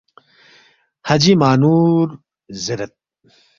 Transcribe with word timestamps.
”حاجی 1.07 1.33
مانُور 1.41 2.07
زیرید 2.63 2.93